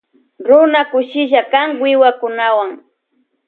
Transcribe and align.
Runa 0.47 0.81
kushilla 0.91 1.41
kan 1.51 1.69
wiwakunawan. 1.81 2.71